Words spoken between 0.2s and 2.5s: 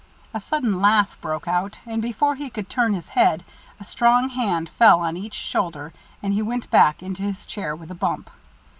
A sudden laugh broke out, and before he